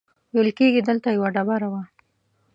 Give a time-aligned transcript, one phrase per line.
[0.33, 1.81] ویل کېږي دلته یوه ډبره وه.